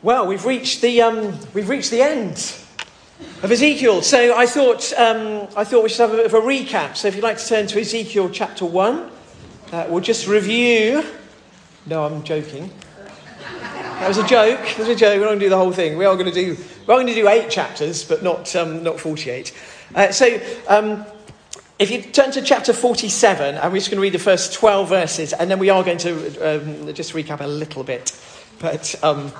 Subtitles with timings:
[0.00, 2.34] Well, we've reached the, um, we've reached the end
[3.42, 4.00] of Ezekiel.
[4.02, 6.96] So I thought, um, I thought we should have a bit of a recap.
[6.96, 9.10] So if you'd like to turn to Ezekiel chapter 1,
[9.72, 11.02] uh, we'll just review.
[11.86, 12.70] No, I'm joking.
[13.98, 14.60] That was a joke.
[14.60, 15.14] That was a joke.
[15.14, 15.98] We're not going to do the whole thing.
[15.98, 16.56] We are going to do,
[16.86, 19.52] we're going to do eight chapters, but not, um, not 48.
[19.96, 21.04] Uh, so um,
[21.80, 24.88] if you turn to chapter 47, and we're just going to read the first 12
[24.88, 28.16] verses, and then we are going to um, just recap a little bit.
[28.60, 29.32] But um,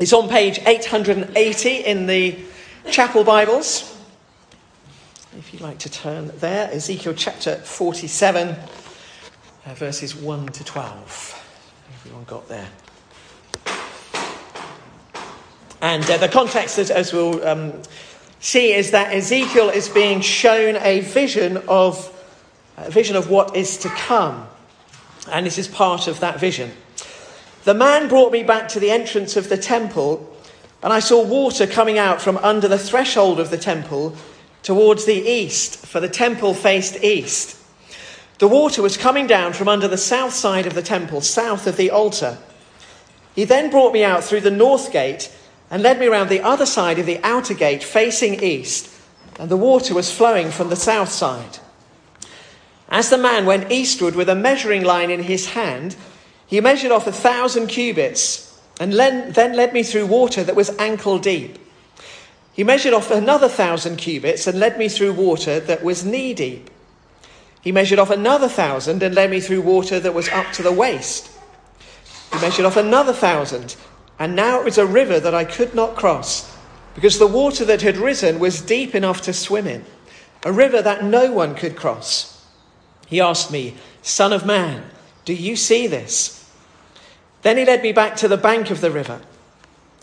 [0.00, 2.38] it's on page 880 in the
[2.90, 3.94] chapel Bibles.
[5.36, 11.44] If you'd like to turn there, Ezekiel chapter 47, uh, verses 1 to 12.
[11.96, 12.68] Everyone got there?
[15.82, 17.82] And uh, the context, as, as we'll um,
[18.40, 22.16] see, is that Ezekiel is being shown a vision of
[22.78, 24.48] a vision of what is to come,
[25.30, 26.72] and this is part of that vision.
[27.64, 30.34] The man brought me back to the entrance of the temple,
[30.82, 34.16] and I saw water coming out from under the threshold of the temple
[34.62, 37.58] towards the east, for the temple faced east.
[38.38, 41.76] The water was coming down from under the south side of the temple, south of
[41.76, 42.38] the altar.
[43.34, 45.30] He then brought me out through the north gate
[45.70, 48.90] and led me around the other side of the outer gate facing east,
[49.38, 51.58] and the water was flowing from the south side.
[52.88, 55.94] As the man went eastward with a measuring line in his hand,
[56.50, 61.16] he measured off a thousand cubits and then led me through water that was ankle
[61.20, 61.60] deep.
[62.52, 66.68] He measured off another thousand cubits and led me through water that was knee deep.
[67.60, 70.72] He measured off another thousand and led me through water that was up to the
[70.72, 71.30] waist.
[72.32, 73.76] He measured off another thousand,
[74.18, 76.52] and now it was a river that I could not cross,
[76.96, 79.84] because the water that had risen was deep enough to swim in,
[80.44, 82.44] a river that no one could cross.
[83.06, 84.82] He asked me, Son of man,
[85.24, 86.39] do you see this?
[87.42, 89.20] Then he led me back to the bank of the river.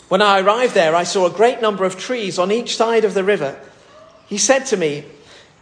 [0.07, 3.13] When I arrived there, I saw a great number of trees on each side of
[3.13, 3.59] the river.
[4.27, 5.05] He said to me,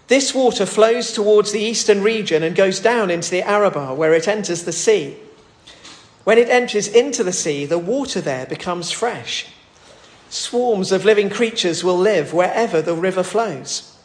[0.07, 4.27] This water flows towards the eastern region and goes down into the Arabah, where it
[4.27, 5.17] enters the sea.
[6.23, 9.47] When it enters into the sea, the water there becomes fresh.
[10.29, 13.97] Swarms of living creatures will live wherever the river flows.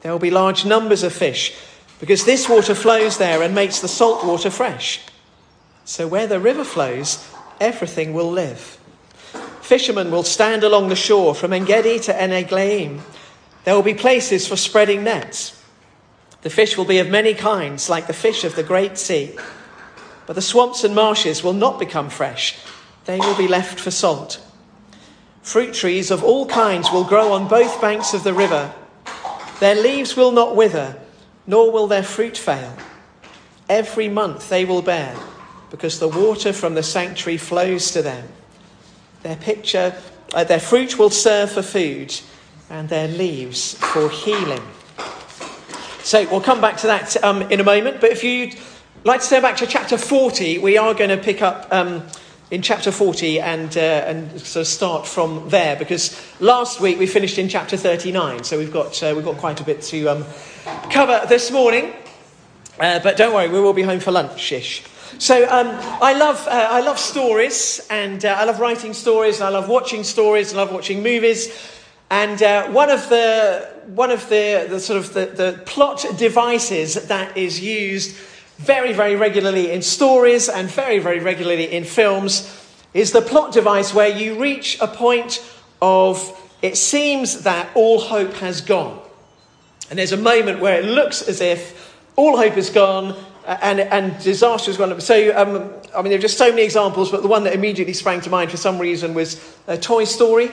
[0.00, 1.54] There will be large numbers of fish,
[2.00, 5.00] because this water flows there and makes the salt water fresh.
[5.84, 7.26] So where the river flows,
[7.60, 8.78] everything will live.
[9.60, 12.30] Fishermen will stand along the shore from Engedi to En
[13.64, 15.60] There will be places for spreading nets.
[16.42, 19.36] The fish will be of many kinds, like the fish of the great sea.
[20.26, 22.58] But the swamps and marshes will not become fresh,
[23.04, 24.40] they will be left for salt.
[25.42, 28.72] Fruit trees of all kinds will grow on both banks of the river.
[29.58, 31.00] Their leaves will not wither,
[31.46, 32.76] nor will their fruit fail.
[33.68, 35.16] Every month they will bear
[35.72, 38.28] because the water from the sanctuary flows to them.
[39.22, 39.96] Their picture,
[40.34, 42.14] uh, their fruit will serve for food,
[42.68, 44.62] and their leaves for healing.
[46.04, 48.02] So we'll come back to that um, in a moment.
[48.02, 48.54] But if you'd
[49.04, 52.06] like to turn back to chapter 40, we are going to pick up um,
[52.50, 57.06] in chapter 40 and, uh, and sort of start from there because last week we
[57.06, 58.44] finished in chapter 39.
[58.44, 60.24] So we've got, uh, we've got quite a bit to um,
[60.90, 61.94] cover this morning.
[62.78, 64.82] Uh, but don't worry, we will be home for lunch ish.
[65.18, 65.68] So um,
[66.02, 69.68] I, love, uh, I love stories, and uh, I love writing stories, and I love
[69.68, 71.48] watching stories, I love watching movies.
[72.10, 76.94] And uh, one of the one of the, the sort of the, the plot devices
[77.08, 78.14] that is used
[78.58, 82.60] very very regularly in stories and very very regularly in films
[82.92, 85.42] is the plot device where you reach a point
[85.80, 89.00] of it seems that all hope has gone,
[89.88, 94.22] and there's a moment where it looks as if all hope is gone and, and
[94.22, 95.00] disaster has gone up.
[95.00, 97.94] So, um, I mean, there are just so many examples, but the one that immediately
[97.94, 100.50] sprang to mind for some reason was uh, Toy Story.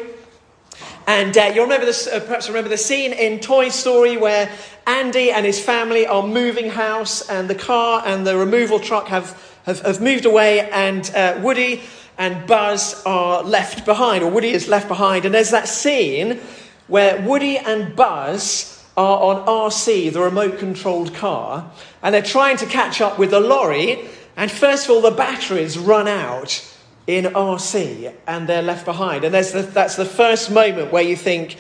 [1.07, 4.49] And uh, you remember this, uh, perhaps remember the scene in Toy Story where
[4.85, 9.57] Andy and his family are moving house, and the car and the removal truck have,
[9.65, 11.81] have, have moved away, and uh, Woody
[12.17, 15.25] and Buzz are left behind, or Woody is left behind.
[15.25, 16.39] And there's that scene
[16.87, 21.71] where Woody and Buzz are on RC, the remote controlled car,
[22.03, 24.09] and they're trying to catch up with the lorry.
[24.35, 26.61] And first of all, the batteries run out
[27.07, 29.23] in RC and they're left behind.
[29.23, 31.55] And the, that's the first moment where you think,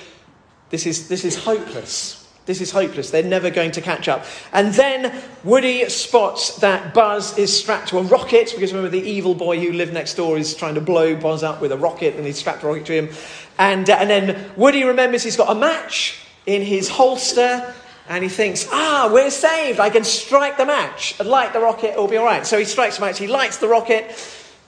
[0.69, 2.27] this is, this is hopeless.
[2.45, 3.09] This is hopeless.
[3.09, 4.25] They're never going to catch up.
[4.51, 9.33] And then Woody spots that Buzz is strapped to a rocket, because remember, the evil
[9.33, 12.25] boy who lived next door is trying to blow Buzz up with a rocket, and
[12.25, 13.09] he's strapped a rocket to him.
[13.57, 16.17] And, uh, and then Woody remembers he's got a match,
[16.49, 17.73] in his holster
[18.07, 19.79] and he thinks, ah, we're saved.
[19.79, 22.45] I can strike the match light the rocket, it'll be all right.
[22.45, 24.11] So he strikes the match, he lights the rocket,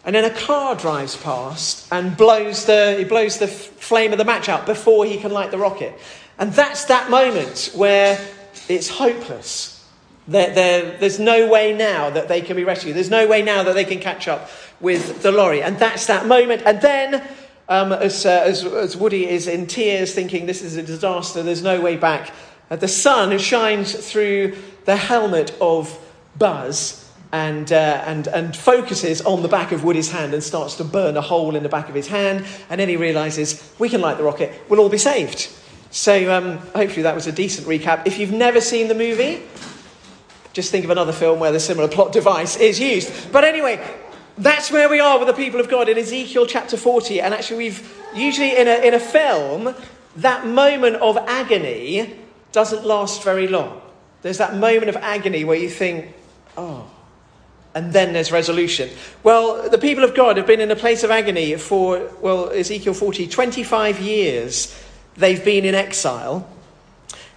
[0.05, 4.25] And then a car drives past and blows the, he blows the flame of the
[4.25, 5.97] match out before he can light the rocket.
[6.37, 8.19] And that's that moment where
[8.69, 9.83] it's hopeless.
[10.27, 12.95] They're, they're, there's no way now that they can be rescued.
[12.95, 14.49] There's no way now that they can catch up
[14.79, 15.63] with the lorry.
[15.63, 16.61] And that's that moment.
[16.65, 17.27] And then,
[17.71, 21.63] um, as, uh, as, as, Woody is in tears, thinking this is a disaster, there's
[21.63, 22.33] no way back,
[22.69, 25.97] uh, the sun shines through the helmet of
[26.37, 30.83] Buzz and, uh, and, and focuses on the back of Woody's hand and starts to
[30.83, 32.45] burn a hole in the back of his hand.
[32.69, 35.49] And then he realizes, we can light the rocket, we'll all be saved.
[35.91, 38.05] So um, hopefully that was a decent recap.
[38.05, 39.43] If you've never seen the movie,
[40.51, 43.31] just think of another film where the similar plot device is used.
[43.31, 43.79] But anyway,
[44.41, 47.21] that's where we are with the people of God in Ezekiel chapter 40.
[47.21, 49.75] And actually, we've usually in a, in a film,
[50.17, 52.15] that moment of agony
[52.51, 53.81] doesn't last very long.
[54.23, 56.13] There's that moment of agony where you think,
[56.57, 56.89] oh,
[57.73, 58.89] and then there's resolution.
[59.23, 62.93] Well, the people of God have been in a place of agony for, well, Ezekiel
[62.93, 64.77] 40, 25 years
[65.15, 66.49] they've been in exile,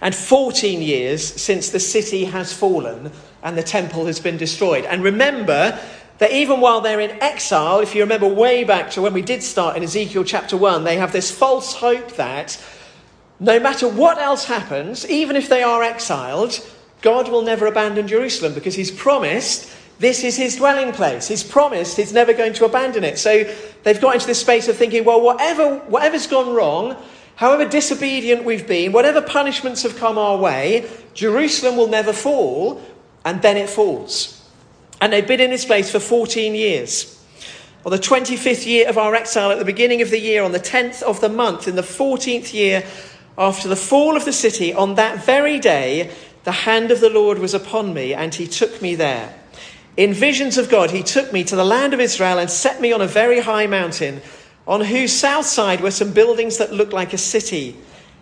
[0.01, 3.11] and 14 years since the city has fallen
[3.43, 4.85] and the temple has been destroyed.
[4.85, 5.79] And remember
[6.17, 9.43] that even while they're in exile, if you remember way back to when we did
[9.43, 12.61] start in Ezekiel chapter 1, they have this false hope that
[13.39, 16.65] no matter what else happens, even if they are exiled,
[17.01, 19.69] God will never abandon Jerusalem because he's promised
[19.99, 21.27] this is his dwelling place.
[21.27, 23.17] He's promised he's never going to abandon it.
[23.17, 23.43] So
[23.83, 26.97] they've got into this space of thinking, well, whatever, whatever's gone wrong,
[27.35, 32.81] however disobedient we've been, whatever punishments have come our way, Jerusalem will never fall,
[33.23, 34.34] and then it falls.
[35.01, 37.11] And they've been in this place for 14 years.
[37.85, 40.59] On the 25th year of our exile, at the beginning of the year, on the
[40.59, 42.83] 10th of the month, in the 14th year
[43.37, 46.09] after the fall of the city, on that very day,
[46.45, 49.37] the hand of the Lord was upon me, and he took me there.
[49.97, 52.91] In visions of God, he took me to the land of Israel and set me
[52.91, 54.21] on a very high mountain,
[54.67, 57.77] on whose south side were some buildings that looked like a city.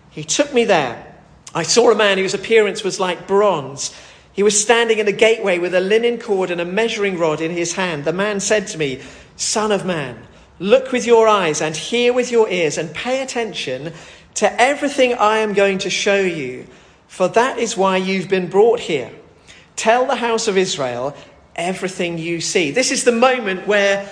[0.10, 1.16] He took me there.
[1.56, 3.96] I saw a man whose appearance was like bronze.
[4.34, 7.52] He was standing in the gateway with a linen cord and a measuring rod in
[7.52, 8.04] his hand.
[8.04, 9.02] The man said to me,
[9.36, 10.18] Son of man,
[10.60, 13.94] look with your eyes and hear with your ears and pay attention
[14.36, 16.68] to everything I am going to show you,
[17.08, 19.12] for that is why you've been brought here.
[19.76, 21.16] Tell the house of Israel
[21.56, 22.72] everything you see.
[22.72, 24.10] This is the moment where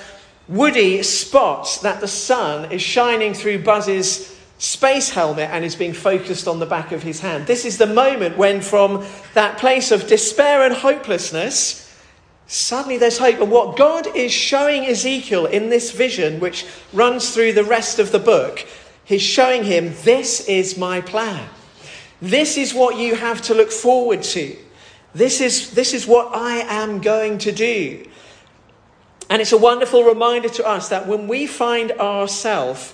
[0.47, 6.47] Woody spots that the sun is shining through Buzz's space helmet and is being focused
[6.47, 7.47] on the back of his hand.
[7.47, 9.03] This is the moment when, from
[9.33, 11.91] that place of despair and hopelessness,
[12.45, 13.39] suddenly there's hope.
[13.39, 18.11] And what God is showing Ezekiel in this vision, which runs through the rest of
[18.11, 18.63] the book,
[19.03, 21.49] he's showing him this is my plan.
[22.21, 24.55] This is what you have to look forward to.
[25.15, 28.07] This is, this is what I am going to do.
[29.27, 32.93] And it's a wonderful reminder to us that when we find ourselves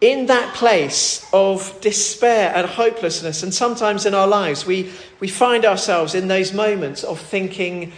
[0.00, 4.90] in that place of despair and hopelessness, and sometimes in our lives, we,
[5.20, 7.92] we find ourselves in those moments of thinking,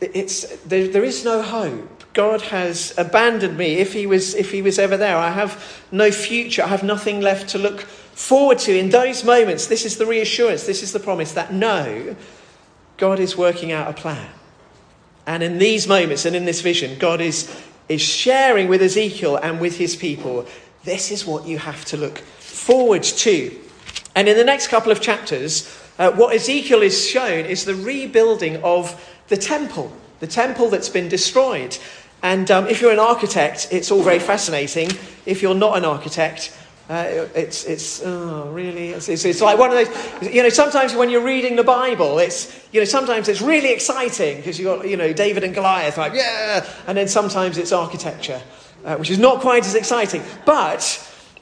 [0.00, 2.04] it's, there, there is no hope.
[2.12, 5.16] God has abandoned me if he, was, if he was ever there.
[5.16, 6.62] I have no future.
[6.62, 8.78] I have nothing left to look forward to.
[8.78, 12.14] In those moments, this is the reassurance, this is the promise that no,
[12.96, 14.30] God is working out a plan.
[15.26, 17.50] And in these moments and in this vision, God is,
[17.88, 20.46] is sharing with Ezekiel and with his people
[20.84, 23.58] this is what you have to look forward to.
[24.14, 28.62] And in the next couple of chapters, uh, what Ezekiel is shown is the rebuilding
[28.62, 31.78] of the temple, the temple that's been destroyed.
[32.22, 34.90] And um, if you're an architect, it's all very fascinating.
[35.26, 36.56] If you're not an architect,
[36.88, 38.90] uh, it's, it's, oh, really?
[38.90, 42.18] It's, it's, it's, like one of those, you know, sometimes when you're reading the Bible,
[42.18, 45.96] it's, you know, sometimes it's really exciting because you've got, you know, David and Goliath,
[45.96, 48.42] like, yeah, and then sometimes it's architecture,
[48.84, 50.22] uh, which is not quite as exciting.
[50.44, 50.80] But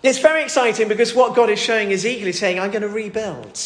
[0.02, 3.60] it's very exciting because what God is showing is is saying, I'm going to rebuild.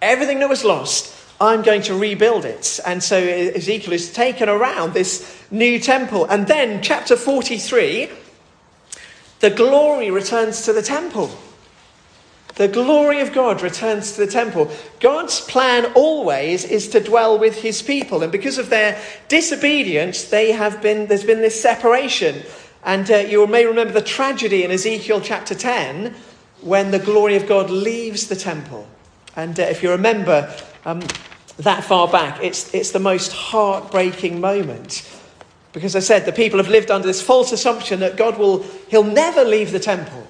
[0.00, 2.80] Everything that was lost, I'm going to rebuild it.
[2.86, 6.26] And so Ezekiel is taken around this new temple.
[6.26, 8.08] And then, chapter 43,
[9.40, 11.30] the glory returns to the temple.
[12.56, 14.70] The glory of God returns to the temple.
[15.00, 18.22] God's plan always is to dwell with his people.
[18.22, 22.42] And because of their disobedience, they have been, there's been this separation.
[22.84, 26.14] And uh, you may remember the tragedy in Ezekiel chapter 10
[26.60, 28.86] when the glory of God leaves the temple.
[29.36, 31.00] And uh, if you remember um,
[31.58, 35.08] that far back, it's, it's the most heartbreaking moment
[35.74, 39.02] because I said the people have lived under this false assumption that God will, he'll
[39.02, 40.26] never leave the temple.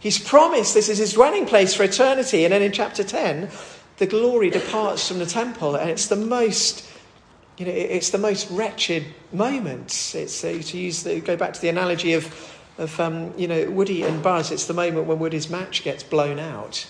[0.00, 2.44] He's promised this is his dwelling place for eternity.
[2.44, 3.48] And then in chapter 10,
[3.98, 5.76] the glory departs from the temple.
[5.76, 6.84] And it's the most
[7.58, 10.12] You know, it's the most wretched moment.
[10.14, 12.26] It's uh, to use the, go back to the analogy of,
[12.78, 14.50] of um, you know, Woody and Buzz.
[14.50, 16.86] It's the moment when Woody's match gets blown out.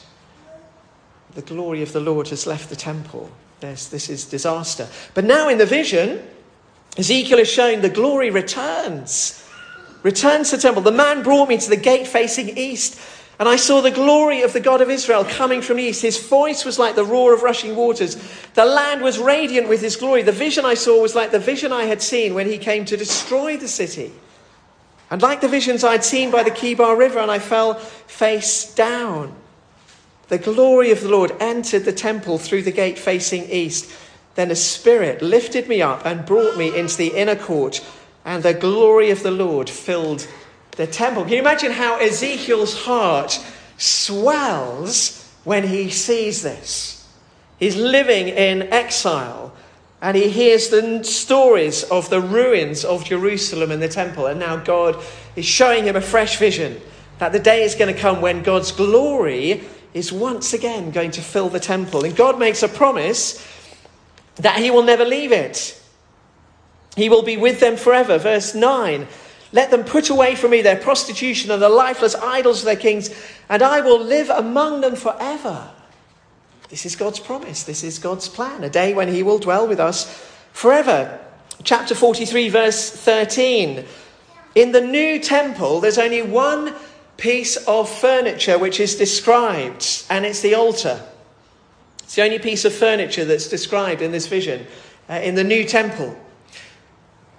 [1.34, 3.30] The glory of the Lord has left the temple.
[3.60, 4.88] There's, this is disaster.
[5.14, 6.22] But now in the vision,
[6.96, 9.48] Ezekiel is shown the glory returns.
[10.02, 10.82] Returns to the temple.
[10.82, 12.98] The man brought me to the gate facing east,
[13.42, 16.00] and I saw the glory of the God of Israel coming from east.
[16.00, 18.14] His voice was like the roar of rushing waters.
[18.54, 20.22] The land was radiant with his glory.
[20.22, 22.96] The vision I saw was like the vision I had seen when he came to
[22.96, 24.12] destroy the city.
[25.10, 29.34] And like the visions I'd seen by the Chebar River, and I fell face down.
[30.28, 33.92] The glory of the Lord entered the temple through the gate facing east.
[34.36, 37.84] Then a spirit lifted me up and brought me into the inner court,
[38.24, 40.28] and the glory of the Lord filled
[40.72, 41.22] the temple.
[41.24, 43.38] Can you imagine how Ezekiel's heart
[43.76, 47.06] swells when he sees this?
[47.58, 49.54] He's living in exile
[50.00, 54.56] and he hears the stories of the ruins of Jerusalem and the temple, and now
[54.56, 55.00] God
[55.36, 56.80] is showing him a fresh vision
[57.18, 59.62] that the day is going to come when God's glory
[59.94, 62.04] is once again going to fill the temple.
[62.04, 63.46] And God makes a promise
[64.36, 65.80] that he will never leave it.
[66.96, 68.18] He will be with them forever.
[68.18, 69.06] Verse 9
[69.52, 73.10] Let them put away from me their prostitution and the lifeless idols of their kings,
[73.48, 75.70] and I will live among them forever.
[76.70, 77.64] This is God's promise.
[77.64, 78.64] This is God's plan.
[78.64, 80.06] A day when he will dwell with us
[80.52, 81.20] forever.
[81.64, 83.84] Chapter 43, verse 13.
[84.54, 86.74] In the new temple, there's only one
[87.18, 91.02] piece of furniture which is described, and it's the altar.
[92.02, 94.66] It's the only piece of furniture that's described in this vision
[95.08, 96.18] uh, in the new temple.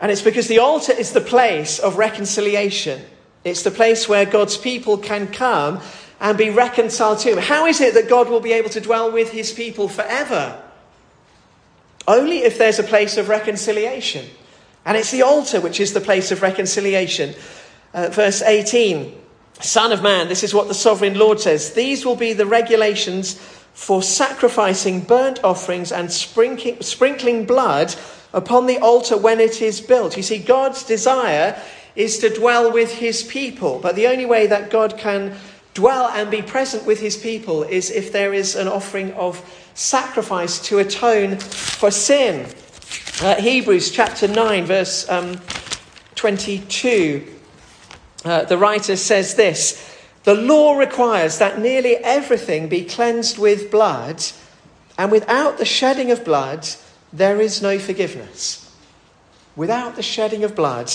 [0.03, 3.01] And it's because the altar is the place of reconciliation.
[3.45, 5.79] It's the place where God's people can come
[6.19, 7.37] and be reconciled to Him.
[7.37, 10.61] How is it that God will be able to dwell with His people forever?
[12.05, 14.25] Only if there's a place of reconciliation.
[14.83, 17.33] And it's the altar which is the place of reconciliation.
[17.93, 19.21] Uh, verse 18
[19.61, 21.75] Son of man, this is what the sovereign Lord says.
[21.75, 23.35] These will be the regulations
[23.73, 27.95] for sacrificing burnt offerings and sprinkling, sprinkling blood
[28.33, 30.17] upon the altar when it is built.
[30.17, 31.61] You see, God's desire
[31.95, 35.35] is to dwell with his people, but the only way that God can
[35.73, 39.41] dwell and be present with his people is if there is an offering of
[39.73, 42.47] sacrifice to atone for sin.
[43.21, 45.39] Uh, Hebrews chapter 9, verse um,
[46.15, 47.27] 22.
[48.25, 54.23] Uh, the writer says this The law requires that nearly everything be cleansed with blood,
[54.97, 56.67] and without the shedding of blood,
[57.13, 58.59] there is no forgiveness.
[59.55, 60.91] Without the shedding of blood,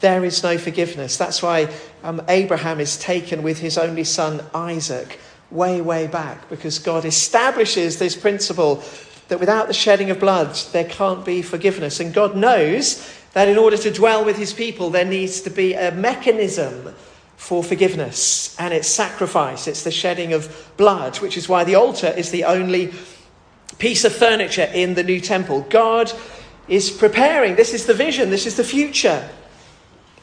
[0.00, 1.16] there is no forgiveness.
[1.16, 1.72] That's why
[2.02, 7.98] um, Abraham is taken with his only son Isaac way, way back, because God establishes
[7.98, 8.82] this principle
[9.28, 12.00] that without the shedding of blood, there can't be forgiveness.
[12.00, 15.74] And God knows that in order to dwell with his people, there needs to be
[15.74, 16.94] a mechanism
[17.36, 22.08] for forgiveness, and it's sacrifice, it's the shedding of blood, which is why the altar
[22.08, 22.92] is the only
[23.80, 25.62] piece of furniture in the new temple.
[25.62, 26.12] God
[26.68, 29.28] is preparing, this is the vision, this is the future.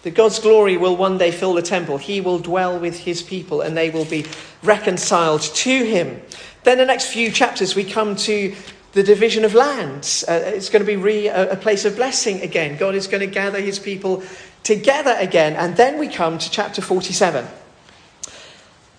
[0.04, 1.98] That God's glory will one day fill the temple.
[1.98, 4.26] He will dwell with his people and they will be
[4.64, 6.22] reconciled to him.
[6.64, 8.56] Then, the next few chapters, we come to
[8.94, 10.24] the division of lands.
[10.28, 12.78] Uh, it's going to be re, a, place of blessing again.
[12.78, 14.24] God is going to gather his people
[14.64, 15.54] together again.
[15.54, 17.46] And then we come to chapter 47.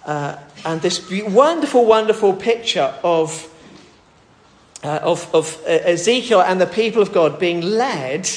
[0.04, 3.52] Uh, and this wonderful, wonderful picture of,
[4.84, 8.28] uh, of, of uh, Ezekiel and the people of God being led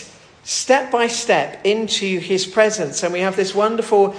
[0.43, 3.03] step by step into his presence.
[3.03, 4.15] And we have this wonderful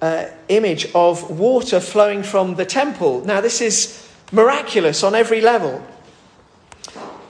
[0.00, 3.24] uh, image of water flowing from the temple.
[3.24, 5.84] Now, this is miraculous on every level.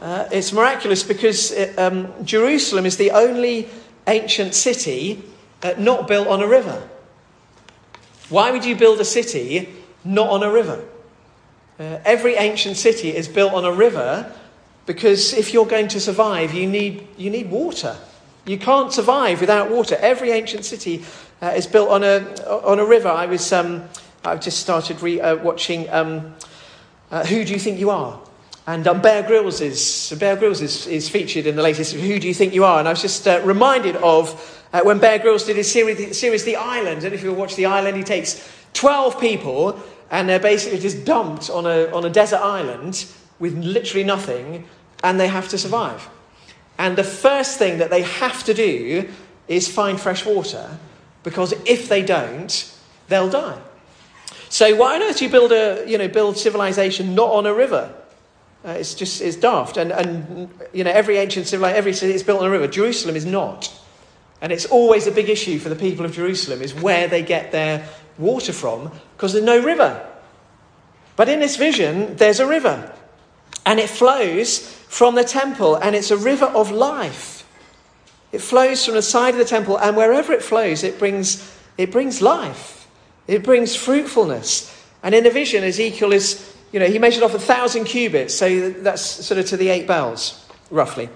[0.00, 3.68] Uh, it's miraculous because it, um, Jerusalem is the only
[4.06, 5.22] ancient city
[5.62, 6.88] uh, not built on a river.
[8.28, 9.68] Why would you build a city
[10.04, 10.82] not on a river?
[11.78, 14.30] Uh, every ancient city is built on a river
[14.86, 17.96] because if you're going to survive, you need, you need water.
[18.44, 19.96] You can't survive without water.
[20.00, 21.04] Every ancient city
[21.40, 22.18] uh, is built on a,
[22.64, 23.08] on a river.
[23.08, 23.84] I was, um,
[24.24, 26.34] I've just started re, uh, watching um,
[27.10, 28.20] uh, Who Do You Think You Are?
[28.66, 31.94] And um, Bear Grylls is Bear Grylls is, is featured in the latest.
[31.94, 32.78] Who do you think you are?
[32.78, 36.44] And I was just uh, reminded of uh, when Bear Grylls did his series, series
[36.44, 37.02] The Island.
[37.02, 41.50] And if you watch The Island, he takes twelve people and they're basically just dumped
[41.50, 43.06] on a on a desert island
[43.40, 44.64] with literally nothing,
[45.02, 46.08] and they have to survive.
[46.78, 49.08] And the first thing that they have to do
[49.48, 50.78] is find fresh water,
[51.24, 52.72] because if they don't,
[53.08, 53.58] they'll die.
[54.48, 57.54] So why on earth do you build a you know build civilization not on a
[57.54, 57.92] river?
[58.64, 59.76] Uh, it's just it's daft.
[59.76, 62.68] And, and you know, every ancient civilization, every city is built on a river.
[62.68, 63.72] Jerusalem is not.
[64.40, 67.52] And it's always a big issue for the people of Jerusalem is where they get
[67.52, 67.88] their
[68.18, 70.06] water from because there's no river.
[71.16, 72.92] But in this vision, there's a river.
[73.64, 77.46] And it flows from the temple, and it's a river of life.
[78.32, 81.92] It flows from the side of the temple, and wherever it flows, it brings, it
[81.92, 82.88] brings life.
[83.28, 84.70] It brings fruitfulness.
[85.02, 88.70] And in the vision, Ezekiel is, you know, he measured off a thousand cubits, so
[88.70, 91.08] that's sort of to the eight bells, roughly,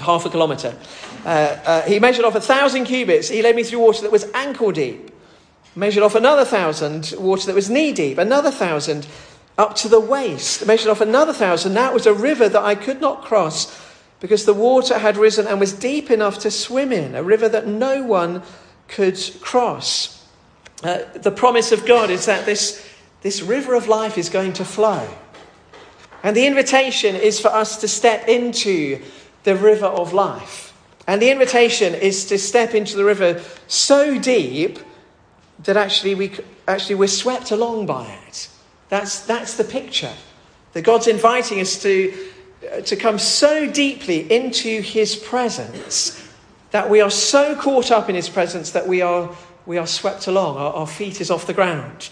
[0.00, 0.76] half a kilometre.
[1.24, 3.28] Uh, uh, he measured off a thousand cubits.
[3.28, 5.10] He led me through water that was ankle deep.
[5.78, 8.18] Measured off another thousand, water that was knee deep.
[8.18, 9.06] Another thousand,
[9.56, 10.66] up to the waist.
[10.66, 11.74] Measured off another thousand.
[11.74, 13.80] That was a river that I could not cross
[14.18, 17.14] because the water had risen and was deep enough to swim in.
[17.14, 18.42] A river that no one
[18.88, 20.26] could cross.
[20.82, 22.84] Uh, the promise of God is that this
[23.22, 25.08] this river of life is going to flow.
[26.24, 29.00] And the invitation is for us to step into
[29.44, 30.72] the river of life.
[31.06, 34.80] And the invitation is to step into the river so deep
[35.64, 36.32] that actually, we,
[36.66, 38.48] actually we're swept along by it.
[38.88, 40.12] That's, that's the picture.
[40.72, 42.14] That God's inviting us to,
[42.72, 46.24] uh, to come so deeply into his presence
[46.70, 49.34] that we are so caught up in his presence that we are,
[49.66, 50.56] we are swept along.
[50.56, 52.10] Our, our feet is off the ground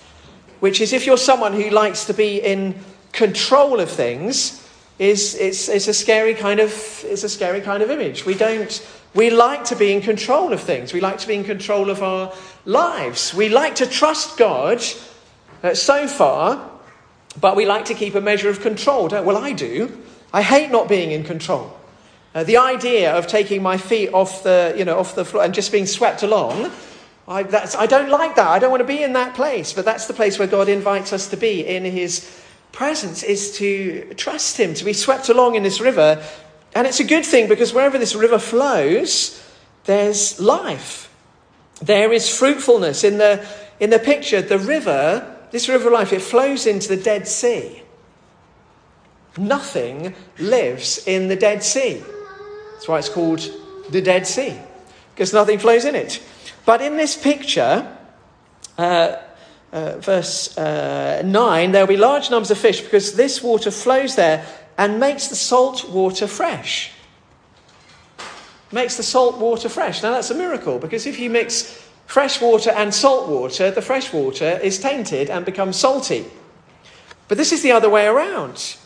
[0.61, 2.75] which is if you're someone who likes to be in
[3.13, 4.63] control of things,
[4.99, 6.71] is it's, it's a scary kind of
[7.05, 8.25] it's a scary kind of image.
[8.25, 10.93] We don't we like to be in control of things.
[10.93, 12.33] We like to be in control of our
[12.67, 13.33] lives.
[13.33, 14.83] We like to trust God
[15.63, 16.71] uh, so far,
[17.41, 19.09] but we like to keep a measure of control.
[19.09, 19.25] Don't?
[19.25, 19.97] Well, I do.
[20.35, 21.75] I hate not being in control.
[22.35, 25.55] Uh, the idea of taking my feet off the, you know, off the floor and
[25.55, 26.71] just being swept along
[27.29, 27.41] I,
[27.79, 28.47] I don't like that.
[28.47, 29.73] I don't want to be in that place.
[29.73, 32.41] But that's the place where God invites us to be in His
[32.73, 36.23] presence, is to trust Him, to be swept along in this river.
[36.75, 39.43] And it's a good thing because wherever this river flows,
[39.85, 41.13] there's life.
[41.81, 43.05] There is fruitfulness.
[43.05, 43.47] In the,
[43.81, 47.83] in the picture, the river, this river of life, it flows into the Dead Sea.
[49.39, 52.03] Nothing lives in the Dead Sea.
[52.73, 53.49] That's why it's called
[53.91, 54.59] the Dead Sea,
[55.15, 56.23] because nothing flows in it.
[56.65, 57.97] But in this picture,
[58.79, 59.17] uh,
[59.73, 64.17] uh, verse uh, 9, there will be large numbers of fish because this water flows
[64.17, 64.47] there
[64.79, 66.93] and makes the salt water fresh.
[68.73, 70.03] Makes the salt water fresh.
[70.03, 74.13] Now that's a miracle because if you mix fresh water and salt water, the fresh
[74.13, 76.25] water is tainted and becomes salty.
[77.29, 78.77] But this is the other way around.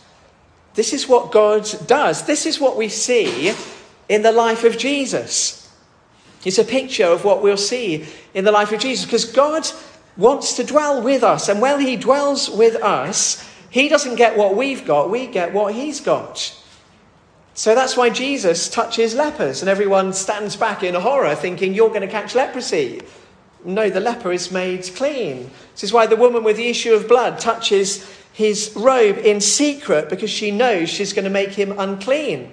[0.74, 2.26] This is what God does.
[2.26, 3.54] This is what we see
[4.08, 5.68] in the life of Jesus.
[6.44, 9.66] It's a picture of what we'll see in the life of Jesus because God
[10.16, 11.48] wants to dwell with us.
[11.48, 15.74] And when He dwells with us, He doesn't get what we've got, we get what
[15.74, 16.56] He's got.
[17.61, 22.01] So that's why Jesus touches lepers, and everyone stands back in horror thinking, You're going
[22.01, 23.03] to catch leprosy.
[23.66, 25.51] No, the leper is made clean.
[25.73, 30.09] This is why the woman with the issue of blood touches his robe in secret
[30.09, 32.51] because she knows she's going to make him unclean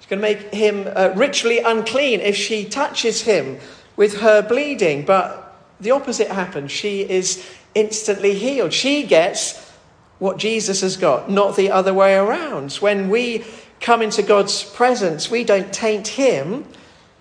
[0.00, 3.60] She's going to make him uh, ritually unclean if she touches him
[3.94, 5.04] with her bleeding.
[5.04, 6.72] But the opposite happens.
[6.72, 8.72] She is instantly healed.
[8.72, 9.70] She gets
[10.18, 12.72] what Jesus has got, not the other way around.
[12.74, 13.44] When we
[13.82, 16.64] come into God's presence, we don't taint him.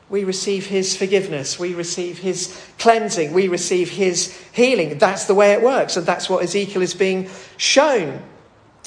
[0.10, 1.58] We receive his forgiveness.
[1.58, 3.34] We receive his cleansing.
[3.34, 4.98] We receive his healing.
[4.98, 5.98] That's the way it works.
[5.98, 8.22] And that's what Ezekiel is being shown.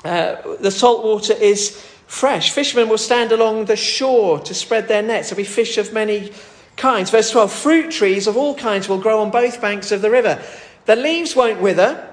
[0.05, 1.71] Uh, the salt water is
[2.07, 2.51] fresh.
[2.51, 5.31] Fishermen will stand along the shore to spread their nets.
[5.31, 6.31] There'll be fish of many
[6.77, 7.11] kinds.
[7.11, 10.43] Verse 12 Fruit trees of all kinds will grow on both banks of the river.
[10.85, 12.07] The leaves won't wither,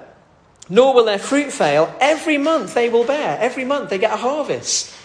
[0.70, 1.94] nor will their fruit fail.
[2.00, 3.38] Every month they will bear.
[3.38, 4.96] Every month they get a harvest.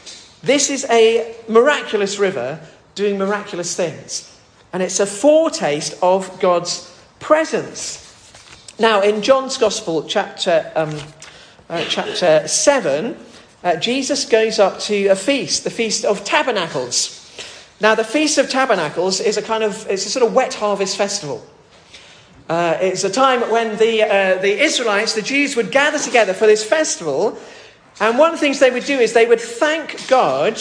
[0.48, 2.62] This is a miraculous river
[2.96, 4.34] doing miraculous things.
[4.72, 8.02] And it's a foretaste of God's presence.
[8.80, 10.98] Now, in John's Gospel, chapter, um,
[11.70, 13.18] uh, chapter 7,
[13.62, 17.14] uh, Jesus goes up to a feast, the Feast of Tabernacles.
[17.82, 20.96] Now, the Feast of Tabernacles is a kind of, it's a sort of wet harvest
[20.96, 21.46] festival.
[22.48, 26.48] Uh, it's a time when the, uh, the Israelites, the Jews, would gather together for
[26.48, 27.38] this festival.
[28.00, 30.60] And one of the things they would do is they would thank God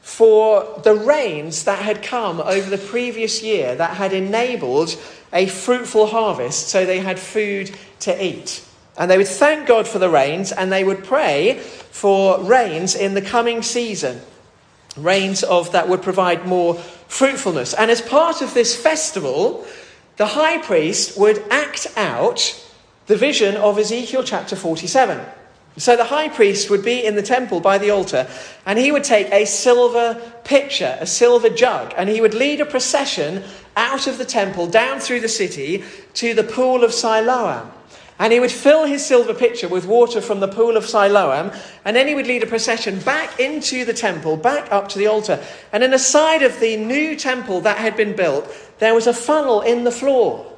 [0.00, 4.96] for the rains that had come over the previous year that had enabled
[5.32, 7.70] a fruitful harvest so they had food
[8.00, 8.64] to eat.
[8.96, 13.12] And they would thank God for the rains and they would pray for rains in
[13.12, 14.22] the coming season.
[14.96, 17.74] Rains of that would provide more fruitfulness.
[17.74, 19.66] And as part of this festival,
[20.16, 22.64] the high priest would act out
[23.06, 25.20] the vision of Ezekiel chapter 47.
[25.78, 28.28] So the high priest would be in the temple by the altar,
[28.66, 32.66] and he would take a silver pitcher, a silver jug, and he would lead a
[32.66, 33.44] procession
[33.76, 37.70] out of the temple down through the city to the pool of Siloam.
[38.18, 41.52] And he would fill his silver pitcher with water from the pool of Siloam,
[41.84, 45.06] and then he would lead a procession back into the temple, back up to the
[45.06, 45.38] altar.
[45.72, 49.14] And in the side of the new temple that had been built, there was a
[49.14, 50.57] funnel in the floor.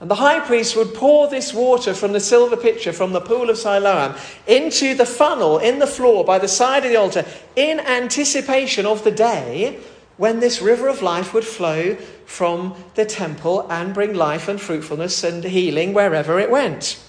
[0.00, 3.48] And the high priest would pour this water from the silver pitcher from the pool
[3.48, 4.14] of Siloam
[4.46, 7.24] into the funnel in the floor by the side of the altar
[7.56, 9.78] in anticipation of the day
[10.16, 11.94] when this river of life would flow
[12.26, 17.00] from the temple and bring life and fruitfulness and healing wherever it went.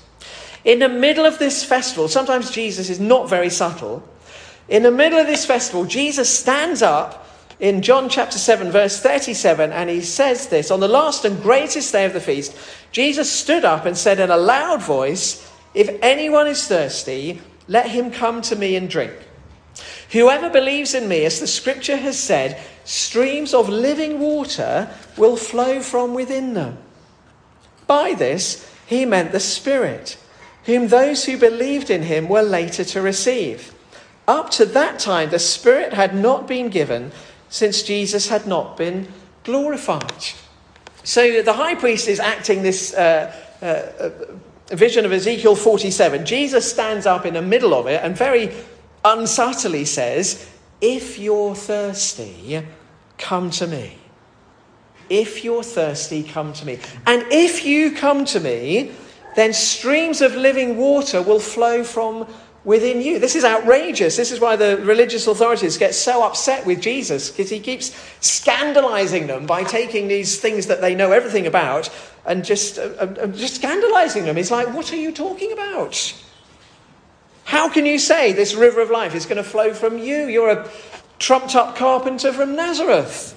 [0.63, 4.07] In the middle of this festival, sometimes Jesus is not very subtle.
[4.67, 7.27] In the middle of this festival, Jesus stands up
[7.59, 11.91] in John chapter 7, verse 37, and he says this On the last and greatest
[11.91, 12.55] day of the feast,
[12.91, 18.11] Jesus stood up and said in a loud voice, If anyone is thirsty, let him
[18.11, 19.13] come to me and drink.
[20.11, 25.81] Whoever believes in me, as the scripture has said, streams of living water will flow
[25.81, 26.77] from within them.
[27.87, 30.17] By this, he meant the Spirit,
[30.65, 33.73] whom those who believed in him were later to receive.
[34.27, 37.11] Up to that time, the Spirit had not been given
[37.55, 39.07] since Jesus had not been
[39.45, 40.25] glorified.
[41.05, 46.25] So the high priest is acting this uh, uh, vision of Ezekiel 47.
[46.25, 48.53] Jesus stands up in the middle of it and very
[49.05, 50.49] unsubtly says,
[50.81, 52.61] If you're thirsty,
[53.17, 53.99] come to me.
[55.09, 56.79] If you're thirsty, come to me.
[57.07, 58.91] And if you come to me,
[59.37, 62.27] then streams of living water will flow from
[62.65, 63.19] within you.
[63.19, 64.17] This is outrageous.
[64.17, 69.27] This is why the religious authorities get so upset with Jesus, because he keeps scandalizing
[69.27, 71.89] them by taking these things that they know everything about
[72.25, 74.35] and just, uh, uh, uh, just scandalizing them.
[74.35, 76.13] He's like, What are you talking about?
[77.45, 80.25] How can you say this river of life is going to flow from you?
[80.25, 80.69] You're a
[81.19, 83.33] trumped up carpenter from Nazareth.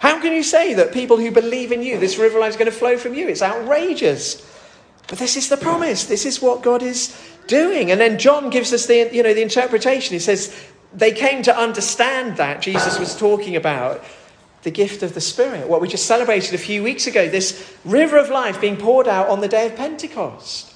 [0.00, 2.56] How can you say that people who believe in you, this river of life is
[2.56, 3.28] going to flow from you?
[3.28, 4.46] It's outrageous.
[5.10, 6.04] But this is the promise.
[6.04, 7.14] This is what God is
[7.48, 7.90] doing.
[7.90, 10.12] And then John gives us the, you know, the interpretation.
[10.12, 10.56] He says
[10.94, 14.04] they came to understand that Jesus was talking about
[14.62, 18.18] the gift of the Spirit, what we just celebrated a few weeks ago, this river
[18.18, 20.74] of life being poured out on the day of Pentecost,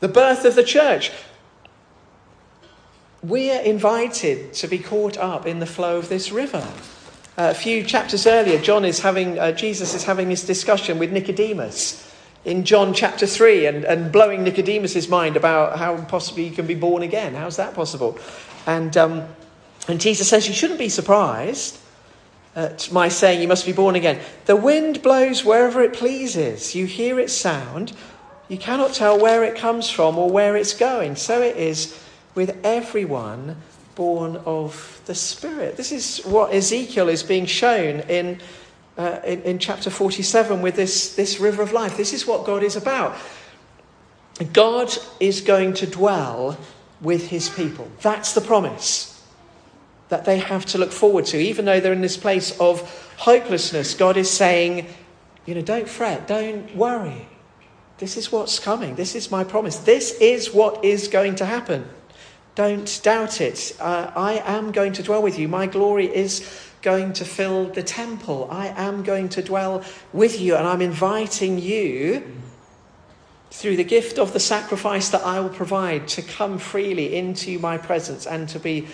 [0.00, 1.10] the birth of the church.
[3.22, 6.66] We are invited to be caught up in the flow of this river.
[7.36, 11.12] Uh, a few chapters earlier, John is having, uh, Jesus is having this discussion with
[11.12, 12.13] Nicodemus
[12.44, 16.74] in John chapter 3 and, and blowing Nicodemus' mind about how possibly you can be
[16.74, 17.34] born again.
[17.34, 18.18] How's that possible?
[18.66, 19.24] And, um,
[19.88, 21.78] and Jesus says, You shouldn't be surprised
[22.54, 24.20] at my saying you must be born again.
[24.44, 26.74] The wind blows wherever it pleases.
[26.74, 27.92] You hear its sound.
[28.48, 31.16] You cannot tell where it comes from or where it's going.
[31.16, 31.98] So it is
[32.34, 33.56] with everyone
[33.94, 35.76] born of the Spirit.
[35.76, 38.40] This is what Ezekiel is being shown in
[38.96, 41.96] uh, in, in chapter 47 with this, this river of life.
[41.96, 43.16] This is what God is about.
[44.52, 46.58] God is going to dwell
[47.00, 47.90] with his people.
[48.00, 49.22] That's the promise
[50.08, 51.38] that they have to look forward to.
[51.38, 52.80] Even though they're in this place of
[53.16, 54.86] hopelessness, God is saying,
[55.46, 57.28] you know, don't fret, don't worry.
[57.98, 58.96] This is what's coming.
[58.96, 59.76] This is my promise.
[59.78, 61.88] This is what is going to happen.
[62.54, 63.76] Don't doubt it.
[63.80, 65.48] Uh, I am going to dwell with you.
[65.48, 68.46] My glory is going to fill the temple.
[68.50, 72.22] I am going to dwell with you, and I'm inviting you
[73.50, 77.78] through the gift of the sacrifice that I will provide to come freely into my
[77.78, 78.86] presence and to be,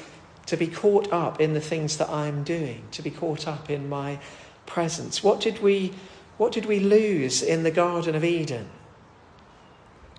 [0.46, 3.88] to be caught up in the things that I'm doing, to be caught up in
[3.88, 4.20] my
[4.64, 5.22] presence.
[5.22, 5.92] What did we,
[6.38, 8.68] what did we lose in the Garden of Eden?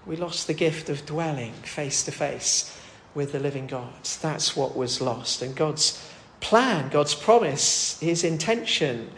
[0.05, 2.77] We lost the gift of dwelling face to face
[3.13, 3.93] with the living God.
[4.21, 5.41] That's what was lost.
[5.41, 6.03] And God's
[6.39, 9.11] plan, God's promise, His intention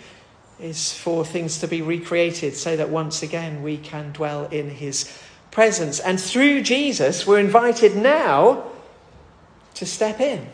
[0.59, 5.11] is for things to be recreated so that once again we can dwell in His
[5.51, 5.99] presence.
[5.99, 8.63] And through Jesus, we're invited now
[9.75, 10.47] to step in.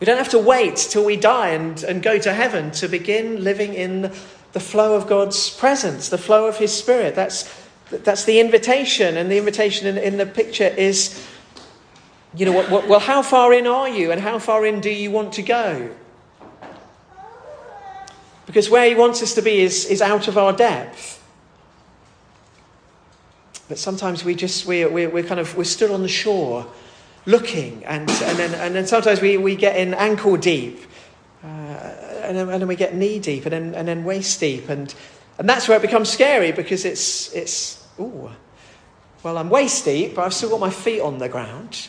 [0.00, 3.42] We don't have to wait till we die and, and go to heaven to begin
[3.42, 4.12] living in
[4.52, 7.14] the flow of God's presence, the flow of His Spirit.
[7.14, 7.50] That's,
[7.90, 11.26] that's the invitation, and the invitation in, in the picture is
[12.36, 15.10] you know, what, well, how far in are you and how far in do you
[15.10, 15.90] want to go?
[18.44, 21.22] Because where he wants us to be is, is out of our depth.
[23.68, 26.66] But sometimes we just, we're, we're, we're kind of, we're still on the shore
[27.24, 30.80] looking, and, and, then, and then sometimes we, we get in ankle deep,
[31.42, 34.68] uh, and, then, and then we get knee deep, and then, and then waist deep.
[34.68, 34.94] And,
[35.38, 38.30] and that's where it becomes scary because it's, it's ooh,
[39.24, 41.88] Well, I'm waist deep, but I've still got my feet on the ground.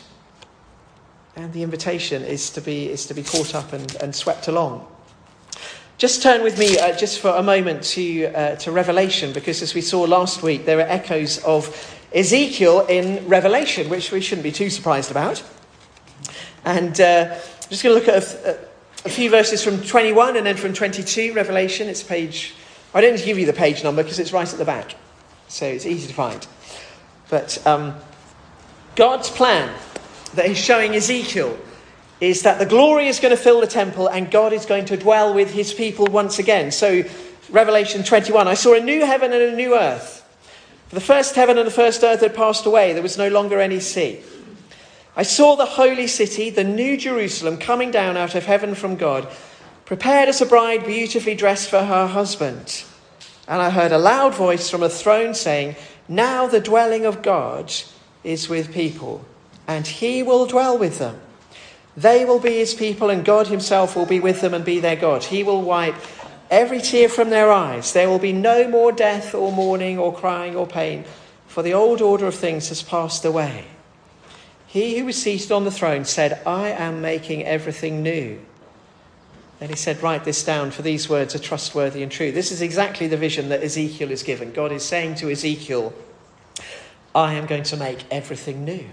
[1.38, 4.84] And the invitation is to be, is to be caught up and, and swept along.
[5.96, 9.72] Just turn with me uh, just for a moment to, uh, to Revelation, because as
[9.72, 14.50] we saw last week, there are echoes of Ezekiel in Revelation, which we shouldn't be
[14.50, 15.40] too surprised about.
[16.64, 18.58] And uh, I'm just going to look at a,
[19.04, 21.88] a, few verses from 21 and then from 22, Revelation.
[21.88, 22.56] It's page,
[22.92, 24.96] I don't need to give you the page number because it's right at the back,
[25.46, 26.44] so it's easy to find.
[27.30, 27.94] But um,
[28.96, 29.72] God's plan
[30.34, 31.58] that He's showing Ezekiel
[32.20, 34.96] is that the glory is going to fill the temple and God is going to
[34.96, 36.72] dwell with his people once again.
[36.72, 37.04] So,
[37.50, 40.16] Revelation 21 I saw a new heaven and a new earth.
[40.88, 43.60] For the first heaven and the first earth had passed away, there was no longer
[43.60, 44.20] any sea.
[45.16, 49.28] I saw the holy city, the new Jerusalem, coming down out of heaven from God,
[49.84, 52.84] prepared as a bride beautifully dressed for her husband.
[53.46, 55.76] And I heard a loud voice from a throne saying,
[56.08, 57.72] Now the dwelling of God
[58.24, 59.24] is with people,
[59.68, 61.20] and he will dwell with them.
[61.96, 64.96] They will be his people, and God himself will be with them and be their
[64.96, 65.24] God.
[65.24, 65.94] He will wipe
[66.50, 67.92] every tear from their eyes.
[67.92, 71.04] There will be no more death or mourning or crying or pain,
[71.46, 73.66] for the old order of things has passed away.
[74.66, 78.40] He who was seated on the throne said, I am making everything new.
[79.58, 82.32] Then he said, Write this down, for these words are trustworthy and true.
[82.32, 84.52] This is exactly the vision that Ezekiel is given.
[84.52, 85.92] God is saying to Ezekiel,
[87.14, 88.86] I am going to make everything new.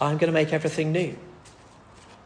[0.00, 1.16] I'm going to make everything new.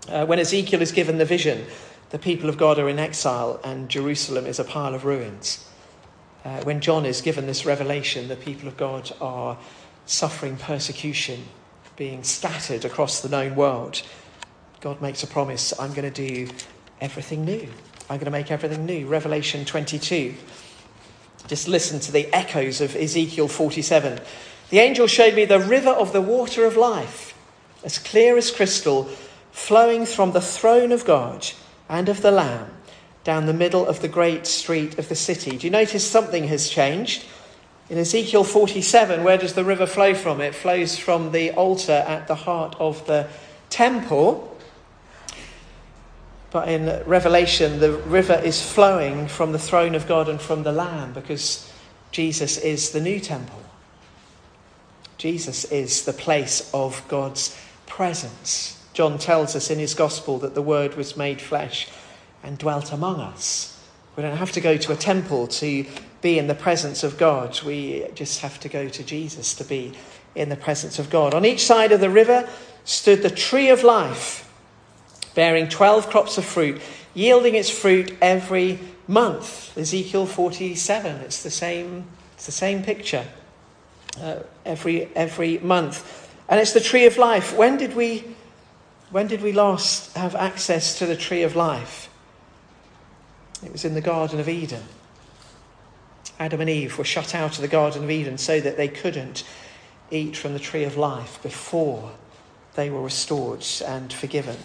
[0.09, 1.67] Uh, when Ezekiel is given the vision,
[2.11, 5.69] the people of God are in exile and Jerusalem is a pile of ruins.
[6.45, 9.59] Uh, when John is given this revelation, the people of God are
[10.07, 11.45] suffering persecution,
[11.97, 14.03] being scattered across the known world.
[14.81, 16.53] God makes a promise I'm going to do
[17.01, 17.69] everything new.
[18.11, 19.07] I'm going to make everything new.
[19.07, 20.35] Revelation 22.
[21.47, 24.21] Just listen to the echoes of Ezekiel 47.
[24.71, 27.34] The angel showed me the river of the water of life,
[27.85, 29.05] as clear as crystal
[29.53, 31.47] flowing from the throne of God
[31.89, 32.71] and of the Lamb
[33.23, 35.57] down the middle of the great street of the city.
[35.57, 37.25] Do you notice something has changed?
[37.89, 40.41] In Ezekiel 47, where does the river flow from?
[40.41, 43.29] It flows from the altar at the heart of the
[43.71, 44.57] temple.
[46.51, 50.73] But in Revelation, the river is flowing from the throne of God and from the
[50.73, 51.71] Lamb because
[52.11, 53.61] Jesus is the new temple.
[55.19, 58.85] Jesus is the place of God's presence.
[58.93, 61.89] John tells us in his gospel that the Word was made flesh
[62.43, 63.71] and dwelt among us.
[64.17, 65.85] We don't have to go to a temple to
[66.23, 67.61] be in the presence of God.
[67.63, 69.93] We just have to go to Jesus to be
[70.35, 71.35] in the presence of God.
[71.35, 72.49] On each side of the river
[72.85, 74.51] stood the tree of life,
[75.35, 76.81] bearing 12 crops of fruit,
[77.15, 79.77] yielding its fruit every month.
[79.77, 83.27] Ezekiel 47, it's the same, it's the same picture
[84.21, 86.24] uh, every, every month.
[86.49, 87.57] And it's the tree of life.
[87.57, 88.25] When did we
[89.11, 92.09] when did we last have access to the tree of life?
[93.65, 94.83] It was in the Garden of Eden.
[96.39, 99.45] Adam and Eve were shut out of the Garden of Eden so that they couldn't
[100.11, 102.13] eat from the tree of life before
[102.75, 104.57] they were restored and forgiven.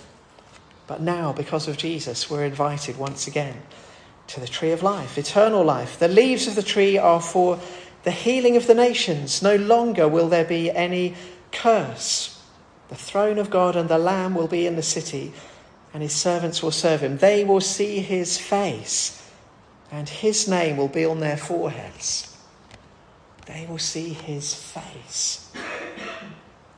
[0.87, 3.61] But now, because of Jesus, we're invited once again
[4.27, 5.99] to the tree of life, eternal life.
[5.99, 7.59] The leaves of the tree are for
[8.03, 9.43] the healing of the nations.
[9.43, 11.13] No longer will there be any
[11.51, 12.41] curse.
[12.89, 15.33] The throne of God and the Lamb will be in the city,
[15.93, 17.17] and his servants will serve him.
[17.17, 19.29] They will see his face,
[19.91, 22.37] and his name will be on their foreheads.
[23.45, 25.51] They will see his face.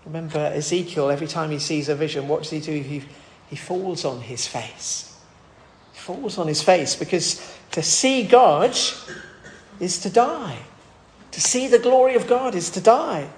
[0.05, 2.81] Remember Ezekiel, every time he sees a vision, what does he do?
[2.81, 3.03] He,
[3.49, 5.17] he falls on his face.
[5.93, 8.75] He falls on his face because to see God
[9.79, 10.59] is to die.
[11.31, 13.29] To see the glory of God is to die.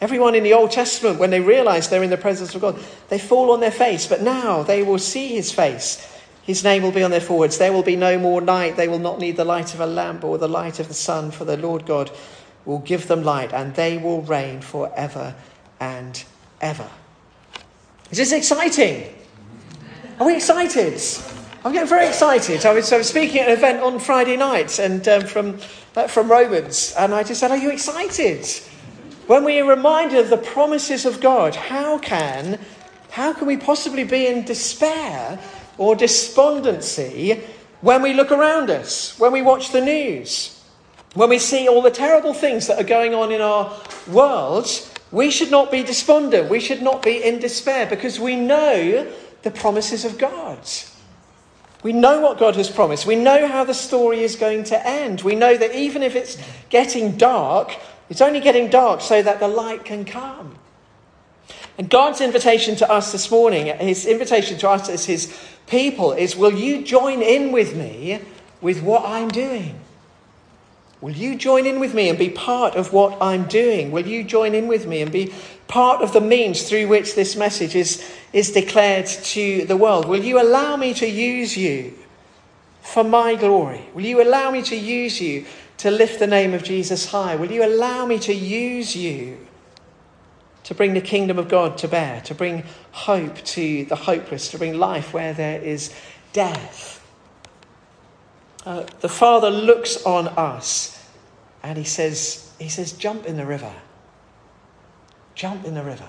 [0.00, 2.78] Everyone in the Old Testament, when they realize they're in the presence of God,
[3.08, 4.06] they fall on their face.
[4.06, 6.10] But now they will see his face.
[6.42, 7.58] His name will be on their foreheads.
[7.58, 8.76] There will be no more night.
[8.76, 11.30] They will not need the light of a lamp or the light of the sun,
[11.30, 12.10] for the Lord God
[12.64, 15.34] will give them light, and they will reign forever
[15.80, 16.22] and
[16.60, 16.88] ever.
[18.10, 19.14] Is this exciting?
[20.20, 21.00] Are we excited?
[21.64, 22.66] I'm getting very excited.
[22.66, 25.58] I was, I was speaking at an event on Friday night and um, from,
[25.96, 28.46] uh, from Romans, and I just said, Are you excited?
[29.26, 32.58] When we are reminded of the promises of God, how can,
[33.10, 35.38] how can we possibly be in despair
[35.78, 37.40] or despondency
[37.80, 40.62] when we look around us, when we watch the news,
[41.14, 43.74] when we see all the terrible things that are going on in our
[44.08, 44.68] world?
[45.10, 46.50] We should not be despondent.
[46.50, 49.10] We should not be in despair because we know
[49.42, 50.58] the promises of God.
[51.82, 53.06] We know what God has promised.
[53.06, 55.20] We know how the story is going to end.
[55.20, 56.36] We know that even if it's
[56.68, 60.56] getting dark, It's only getting dark so that the light can come.
[61.76, 65.36] And God's invitation to us this morning, his invitation to us as his
[65.66, 68.20] people, is Will you join in with me
[68.60, 69.80] with what I'm doing?
[71.00, 73.90] Will you join in with me and be part of what I'm doing?
[73.90, 75.34] Will you join in with me and be
[75.68, 80.06] part of the means through which this message is, is declared to the world?
[80.06, 81.92] Will you allow me to use you
[82.80, 83.86] for my glory?
[83.92, 85.44] Will you allow me to use you
[85.78, 87.36] to lift the name of Jesus high?
[87.36, 89.38] Will you allow me to use you
[90.64, 94.58] to bring the kingdom of God to bear, to bring hope to the hopeless, to
[94.58, 95.94] bring life where there is
[96.32, 97.00] death.
[98.66, 101.06] Uh, the Father looks on us
[101.62, 103.72] and he says, he says, jump in the river.
[105.34, 106.08] Jump in the river.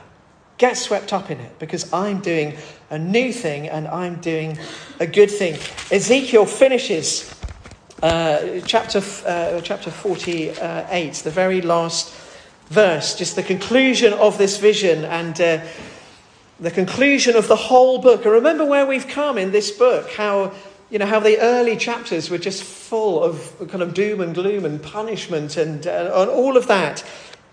[0.58, 2.56] Get swept up in it because I'm doing
[2.90, 4.58] a new thing and I'm doing
[5.02, 5.56] a good thing.
[5.92, 7.35] Ezekiel finishes
[8.04, 12.14] uh, chapter, uh, chapter 48, the very last
[12.68, 15.66] verse, just the conclusion of this vision and uh,
[16.60, 18.26] the conclusion of the whole book.
[18.26, 20.54] And remember where we've come in this book, how,
[20.90, 24.66] you know, how the early chapters were just full of kind of doom and gloom
[24.66, 27.04] and punishment and, uh, and all of that.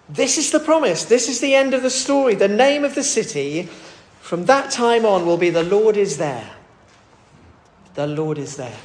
[0.09, 1.05] This is the promise.
[1.05, 2.35] This is the end of the story.
[2.35, 3.69] The name of the city
[4.21, 6.51] from that time on will be The Lord is there.
[7.95, 8.79] The Lord is there.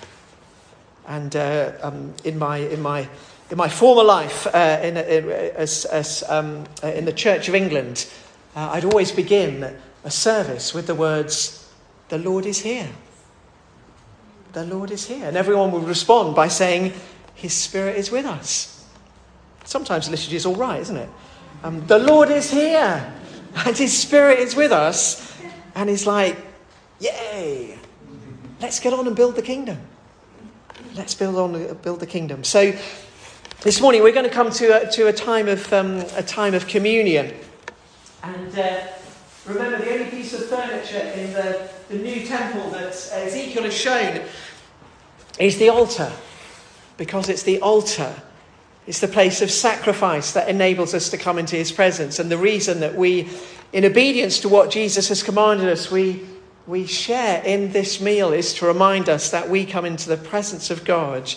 [1.07, 3.07] And uh, um, in my, in my
[3.49, 7.55] in my former life uh, in, in, as, as, um, uh, in the Church of
[7.55, 8.07] England,
[8.55, 11.71] uh, I'd always begin a service with the words,
[12.09, 12.89] The Lord is here.
[14.53, 15.25] The Lord is here.
[15.25, 16.93] And everyone would respond by saying,
[17.35, 18.85] His Spirit is with us.
[19.63, 21.09] Sometimes liturgy is all right, isn't it?
[21.63, 23.13] Um, the Lord is here,
[23.55, 25.35] and His Spirit is with us.
[25.75, 26.37] And He's like,
[26.99, 27.77] Yay!
[28.59, 29.77] Let's get on and build the kingdom.
[30.97, 32.43] Let's build on build the kingdom.
[32.43, 32.73] So
[33.61, 36.55] this morning we're going to come to a, to a, time, of, um, a time
[36.55, 37.35] of communion.
[38.23, 38.79] And uh,
[39.45, 44.23] remember, the only piece of furniture in the, the new temple that Ezekiel has shown
[45.39, 46.11] is the altar.
[46.97, 48.11] Because it's the altar,
[48.87, 52.17] it's the place of sacrifice that enables us to come into his presence.
[52.17, 53.29] And the reason that we,
[53.71, 56.25] in obedience to what Jesus has commanded us, we,
[56.67, 60.69] we share in this meal is to remind us that we come into the presence
[60.69, 61.33] of God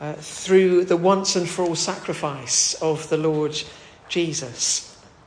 [0.00, 3.60] uh, through the once and for all sacrifice of the Lord
[4.08, 4.93] Jesus.